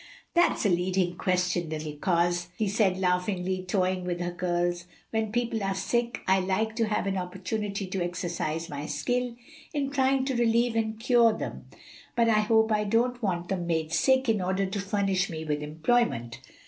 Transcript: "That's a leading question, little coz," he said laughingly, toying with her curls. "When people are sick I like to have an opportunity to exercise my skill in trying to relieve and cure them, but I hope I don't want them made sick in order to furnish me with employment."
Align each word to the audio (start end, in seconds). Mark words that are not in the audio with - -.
"That's 0.33 0.65
a 0.65 0.69
leading 0.69 1.15
question, 1.15 1.69
little 1.69 1.93
coz," 1.93 2.49
he 2.57 2.67
said 2.67 2.97
laughingly, 2.97 3.61
toying 3.61 4.03
with 4.03 4.19
her 4.19 4.31
curls. 4.31 4.85
"When 5.11 5.31
people 5.31 5.61
are 5.63 5.75
sick 5.75 6.23
I 6.27 6.39
like 6.39 6.75
to 6.77 6.87
have 6.87 7.05
an 7.05 7.19
opportunity 7.19 7.85
to 7.85 8.03
exercise 8.03 8.67
my 8.67 8.87
skill 8.87 9.35
in 9.75 9.91
trying 9.91 10.25
to 10.25 10.35
relieve 10.35 10.75
and 10.75 10.99
cure 10.99 11.33
them, 11.33 11.65
but 12.15 12.27
I 12.27 12.39
hope 12.39 12.71
I 12.71 12.83
don't 12.83 13.21
want 13.21 13.49
them 13.49 13.67
made 13.67 13.93
sick 13.93 14.27
in 14.27 14.41
order 14.41 14.65
to 14.65 14.79
furnish 14.81 15.29
me 15.29 15.45
with 15.45 15.61
employment." 15.61 16.39